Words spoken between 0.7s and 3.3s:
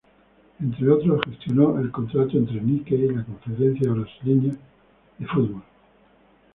otros, gestionó el contrato entre Nike y la